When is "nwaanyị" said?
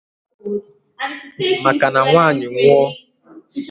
2.09-2.45